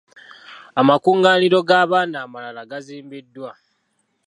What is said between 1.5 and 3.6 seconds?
g'abaana amalala gazimbiddwa.